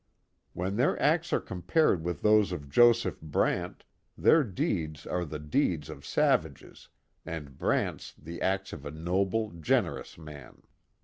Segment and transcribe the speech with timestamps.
[0.53, 3.85] When their acts are compared with those of Joseph Brant,
[4.17, 6.87] their deeds are the deeds of savages,
[7.23, 10.63] and Brant*s the acts of a noble, generous man.